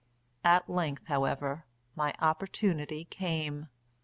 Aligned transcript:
At 0.43 0.67
length, 0.67 1.05
however, 1.05 1.67
my 1.95 2.15
opportunity 2.19 3.05
came. 3.05 3.67